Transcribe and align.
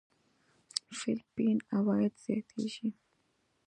فېليپين 0.97 1.57
عوايد 1.75 2.13
زياتېږي. 2.23 2.87